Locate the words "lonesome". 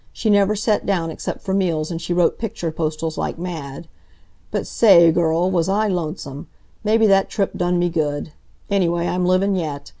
5.89-6.47